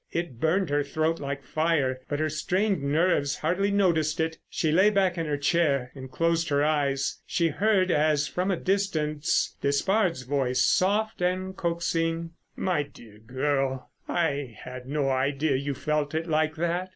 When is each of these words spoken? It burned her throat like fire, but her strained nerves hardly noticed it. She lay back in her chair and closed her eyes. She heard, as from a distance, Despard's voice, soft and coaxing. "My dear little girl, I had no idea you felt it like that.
It 0.11 0.39
burned 0.39 0.71
her 0.71 0.83
throat 0.83 1.19
like 1.19 1.43
fire, 1.43 2.01
but 2.09 2.19
her 2.19 2.27
strained 2.27 2.81
nerves 2.81 3.35
hardly 3.35 3.69
noticed 3.69 4.19
it. 4.19 4.39
She 4.49 4.71
lay 4.71 4.89
back 4.89 5.15
in 5.15 5.27
her 5.27 5.37
chair 5.37 5.91
and 5.93 6.09
closed 6.11 6.49
her 6.49 6.65
eyes. 6.65 7.21
She 7.27 7.49
heard, 7.49 7.91
as 7.91 8.27
from 8.27 8.49
a 8.49 8.57
distance, 8.57 9.55
Despard's 9.61 10.23
voice, 10.23 10.65
soft 10.65 11.21
and 11.21 11.55
coaxing. 11.55 12.31
"My 12.55 12.81
dear 12.81 13.11
little 13.19 13.27
girl, 13.27 13.91
I 14.07 14.57
had 14.63 14.87
no 14.87 15.07
idea 15.07 15.55
you 15.55 15.75
felt 15.75 16.15
it 16.15 16.25
like 16.25 16.55
that. 16.55 16.89